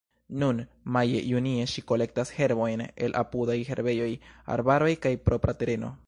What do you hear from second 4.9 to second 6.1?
kaj propra tereno.